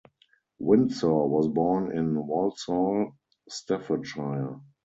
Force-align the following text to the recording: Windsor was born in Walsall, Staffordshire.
Windsor 0.57 1.13
was 1.13 1.47
born 1.47 1.95
in 1.95 2.25
Walsall, 2.25 3.15
Staffordshire. 3.47 4.59